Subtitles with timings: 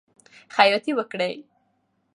[0.55, 1.35] خیاطی وکړئ.